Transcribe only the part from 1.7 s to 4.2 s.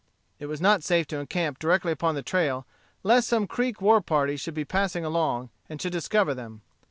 upon the trail, lest some Creek war